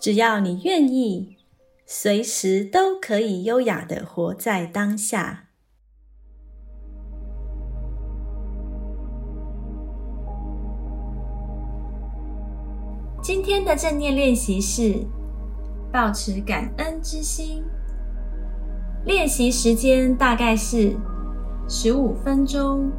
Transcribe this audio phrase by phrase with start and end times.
[0.00, 1.36] 只要你愿意，
[1.84, 5.46] 随时都可以优雅的活在当下。
[13.20, 15.04] 今天的正念练习是
[15.92, 17.64] 保持感恩之心。
[19.04, 20.96] 练习时间大概是
[21.68, 22.90] 十五分钟。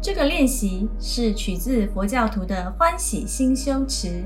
[0.00, 4.22] 这个练习是取自佛教徒的欢喜心修持，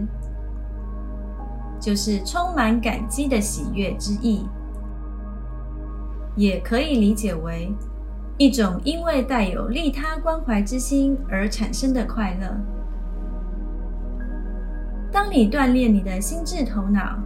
[1.81, 4.47] 就是充满感激的喜悦之意，
[6.37, 7.73] 也可以理解为
[8.37, 12.55] 一种因为带有利他关怀之心而产生的快乐。
[15.11, 17.19] 当你锻炼你的心智头脑，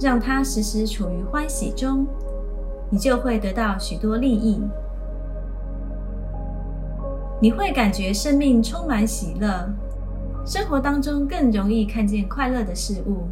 [0.00, 2.06] 让它时时处于欢喜中，
[2.90, 4.62] 你就会得到许多利益。
[7.38, 9.68] 你会感觉生命充满喜乐，
[10.46, 13.28] 生活当中更容易看见快乐的事物，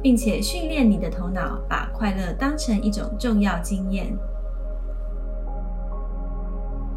[0.00, 4.16] 并且训练你的头脑把快乐当成一种重要经验。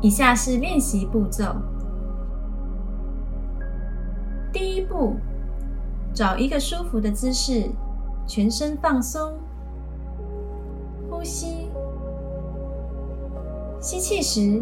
[0.02, 1.55] 以下是练习步骤：
[4.52, 5.16] 第一步，
[6.14, 7.72] 找一个舒服的姿势，
[8.27, 9.33] 全身放松，
[11.09, 11.72] 呼吸，
[13.80, 14.61] 吸气时。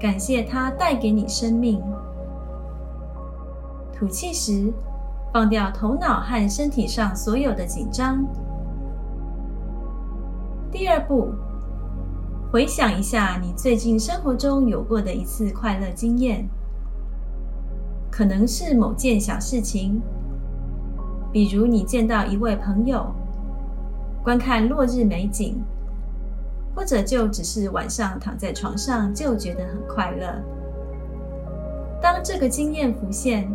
[0.00, 1.82] 感谢它带给你生命。
[3.92, 4.72] 吐气时，
[5.30, 8.24] 放掉头脑和身体上所有的紧张。
[10.72, 11.28] 第二步，
[12.50, 16.48] 回想一下你最近生活中有过的一次快乐经验，
[18.10, 20.00] 可能是某件小事情，
[21.30, 23.12] 比如你见到一位朋友，
[24.24, 25.62] 观看落日美景。
[26.74, 30.42] 或者就只是晚上躺在床上就觉得很快乐。
[32.00, 33.50] 当这个经验浮现，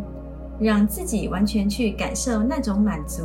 [0.58, 3.22] 让自己完全去感受那种满足。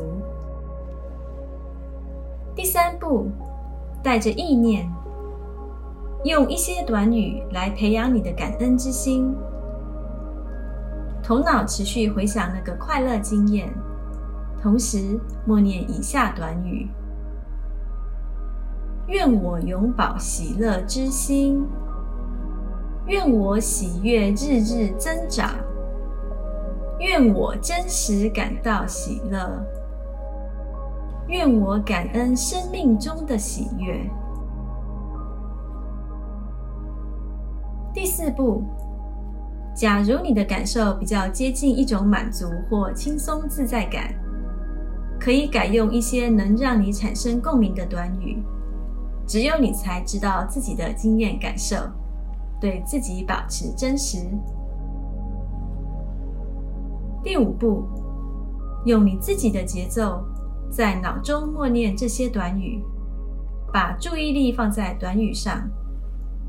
[2.56, 3.29] 第三步，
[4.03, 4.91] 带着意念，
[6.23, 9.34] 用一些短语来培养你的感恩之心。
[11.23, 13.72] 头脑持续回想那个快乐经验，
[14.62, 16.90] 同时默念以下短语。
[19.12, 21.68] 愿我永葆喜乐之心，
[23.08, 25.50] 愿我喜悦日日增长，
[26.98, 29.62] 愿我真实感到喜乐，
[31.28, 34.10] 愿我感恩生命中的喜悦。
[37.94, 38.64] 第四步，
[39.76, 44.16] 假如你的感受比较接近一种满足或轻松自在感，
[45.20, 48.42] 可以改用一些能让你产生共鸣的短语。
[49.31, 51.78] 只有你才知道自己的经验感受，
[52.59, 54.18] 对自己保持真实。
[57.24, 57.86] 第五步，
[58.84, 60.22] 用你自己的节奏，
[60.70, 62.84] 在脑中默念这些短语，
[63.72, 65.66] 把注意力放在短语上，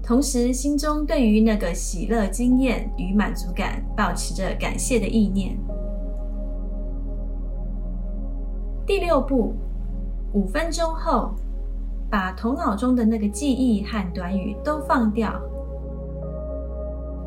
[0.03, 5.57] 同时心中对于那个喜乐经验与满足感，保持着感谢的意念。
[8.85, 9.55] 第六步，
[10.33, 11.33] 五分钟后。
[12.13, 15.33] 把头脑中的那个记忆和短语都放掉，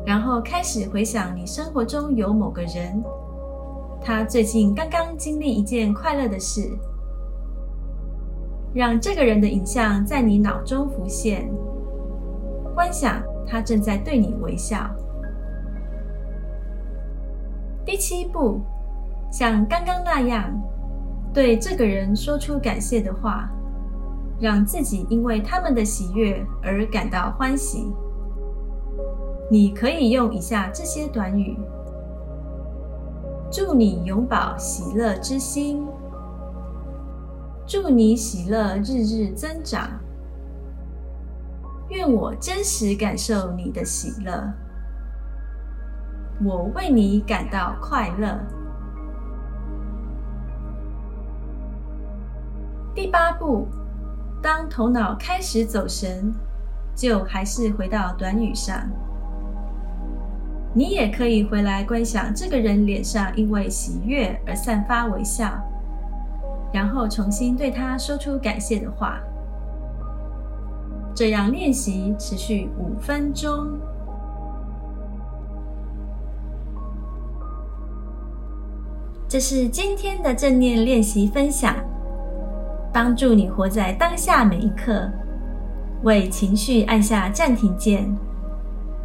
[0.06, 3.02] 然后开始回想你生活中有某个人，
[4.00, 6.70] 他最近刚刚经历一件快乐的事，
[8.72, 11.50] 让这个人的影像在你脑中浮现，
[12.72, 14.88] 观想他正在对你微笑。
[17.84, 18.60] 第七步，
[19.32, 20.48] 像刚刚那样，
[21.34, 23.50] 对这个人说出感谢的话。
[24.38, 27.92] 让自己因为他们的喜悦而感到欢喜。
[29.50, 31.56] 你可以用以下这些短语：
[33.50, 35.86] 祝你永葆喜乐之心；
[37.66, 40.00] 祝你喜乐日日增长；
[41.88, 44.52] 愿我真实感受你的喜乐；
[46.44, 48.38] 我为你感到快乐。
[52.94, 53.66] 第八步。
[54.42, 56.32] 当头脑开始走神，
[56.94, 58.88] 就还是回到短语上。
[60.72, 65.50] 你也可以回来观想这个人脸上因为喜悦而散发微笑，
[66.72, 69.18] 然后重新对他说出感谢的话。
[71.14, 73.80] 这样练习持续五分钟。
[79.26, 81.74] 这是今天的正念练习分享，
[82.96, 85.06] 帮助你活在当下每一刻，
[86.02, 88.10] 为情绪按下暂停键，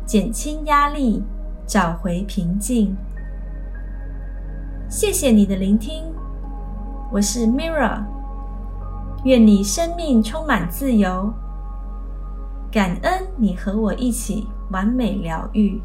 [0.05, 1.21] 减轻压力。
[1.67, 2.95] 找回平静。
[4.89, 6.05] 谢谢你的聆听，
[7.11, 8.01] 我是 Mira。
[9.25, 11.33] 愿你生命充满自由，
[12.71, 15.81] 感恩你和我一起完美疗愈。